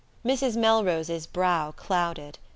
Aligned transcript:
Mrs. 0.25 0.57
Melrose's 0.57 1.27
brow 1.27 1.71
clouded. 1.77 2.39